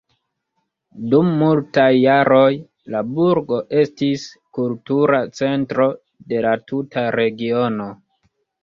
Dum 1.11 1.27
multaj 1.41 1.83
jaroj 1.97 2.47
la 2.95 3.03
burgo 3.11 3.61
estis 3.85 4.27
kultura 4.61 5.23
centro 5.45 5.91
de 6.35 6.45
la 6.49 6.57
tuta 6.73 7.09
regiono. 7.23 7.93